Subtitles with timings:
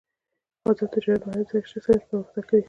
[0.69, 2.59] آزاد تجارت مهم دی ځکه چې ساینس پرمختګ کوي.